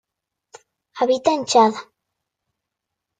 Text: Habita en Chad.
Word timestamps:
Habita 0.99 1.31
en 1.35 1.45
Chad. 1.45 1.73